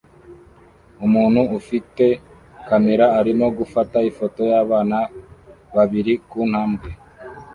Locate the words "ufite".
1.59-2.05